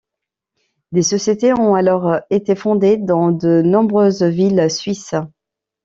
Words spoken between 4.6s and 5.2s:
suisses.